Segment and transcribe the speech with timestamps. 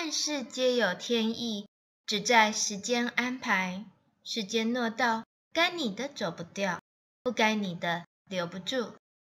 [0.00, 1.68] 万事皆有天意
[2.06, 3.84] 只在时间安排
[4.24, 6.80] 时间诺到该你的走不掉
[7.22, 8.94] 不该你的留不住。